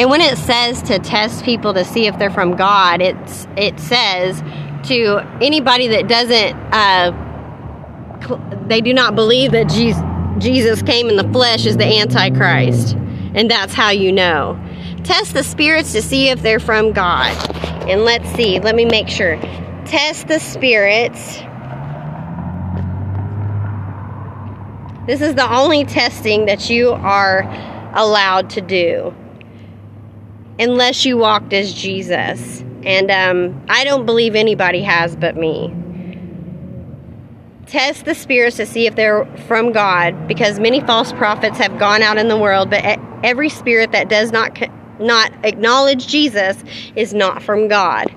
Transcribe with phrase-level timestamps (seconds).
[0.00, 3.78] And when it says to test people to see if they're from God, it's it
[3.78, 4.40] says
[4.88, 7.12] to anybody that doesn't uh,
[8.26, 10.02] cl- they do not believe that Jesus
[10.38, 12.94] Jesus came in the flesh is the antichrist.
[13.34, 14.58] And that's how you know.
[15.04, 17.36] Test the spirits to see if they're from God.
[17.86, 19.36] And let's see, let me make sure.
[19.84, 21.40] Test the spirits.
[25.06, 27.42] This is the only testing that you are
[27.94, 29.14] allowed to do
[30.60, 32.60] unless you walked as Jesus.
[32.84, 35.74] And um, I don't believe anybody has but me.
[37.66, 42.02] Test the spirits to see if they're from God, because many false prophets have gone
[42.02, 42.82] out in the world, but
[43.22, 44.58] every spirit that does not
[44.98, 46.62] not acknowledge Jesus
[46.94, 48.10] is not from God.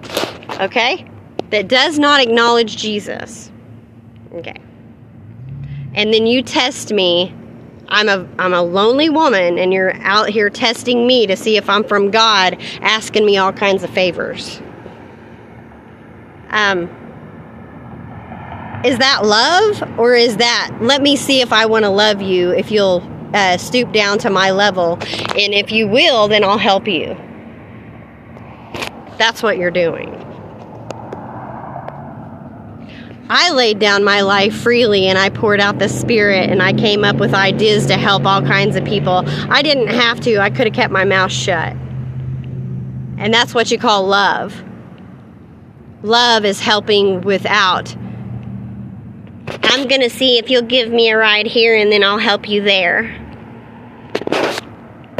[0.60, 1.06] Okay?
[1.52, 3.52] That does not acknowledge Jesus.
[4.34, 4.60] Okay.
[5.94, 7.34] And then you test me.
[7.94, 11.70] I'm a I'm a lonely woman and you're out here testing me to see if
[11.70, 14.60] I'm from God, asking me all kinds of favors.
[16.50, 16.90] Um
[18.84, 22.50] is that love or is that let me see if I want to love you
[22.52, 26.88] if you'll uh, stoop down to my level and if you will then I'll help
[26.88, 27.16] you
[29.18, 30.12] that's what you're doing
[33.36, 37.04] I laid down my life freely and I poured out the spirit and I came
[37.04, 39.24] up with ideas to help all kinds of people.
[39.50, 41.74] I didn't have to, I could have kept my mouth shut.
[43.18, 44.64] And that's what you call love.
[46.04, 47.96] Love is helping without
[49.64, 52.48] I'm going to see if you'll give me a ride here and then I'll help
[52.48, 53.23] you there.